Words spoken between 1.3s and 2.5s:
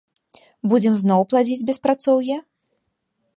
пладзіць беспрацоўе?